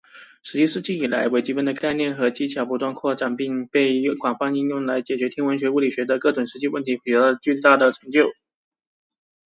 [0.41, 8.31] 十七世纪以来，微积分的概念和技巧不断扩展并被广泛应用来解决天文学、物理学中的各种实际问题，取得了巨大的成就。